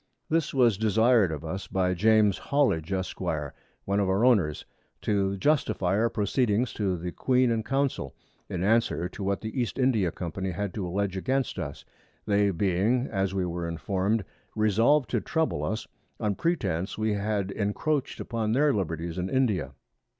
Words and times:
This 0.29 0.51
was 0.51 0.79
desir'd 0.79 1.31
of 1.31 1.45
us 1.45 1.67
by 1.67 1.93
James 1.93 2.39
Hollidge, 2.39 2.91
Esq; 2.91 3.21
one 3.21 3.99
of 3.99 4.09
our 4.09 4.25
Owners, 4.25 4.65
to 5.03 5.37
justifie 5.37 5.95
our 5.95 6.09
Proceedings 6.09 6.73
to 6.73 6.97
the 6.97 7.11
Queen 7.11 7.51
and 7.51 7.63
Council, 7.63 8.15
in 8.49 8.63
Answer 8.63 9.07
to 9.09 9.23
what 9.23 9.41
the 9.41 9.61
East 9.61 9.77
India 9.77 10.11
Company 10.11 10.49
had 10.49 10.73
to 10.73 10.87
alledge 10.87 11.15
against 11.17 11.59
us, 11.59 11.85
they 12.25 12.49
being, 12.49 13.05
as 13.11 13.35
we 13.35 13.45
were 13.45 13.67
inform'd, 13.67 14.23
resolved 14.55 15.07
to 15.11 15.21
trouble 15.21 15.63
us, 15.63 15.87
on 16.19 16.33
Pretence 16.33 16.97
we 16.97 17.13
had 17.13 17.51
encroached 17.51 18.19
upon 18.19 18.53
their 18.53 18.73
Liberties 18.73 19.19
in 19.19 19.29
India. 19.29 19.71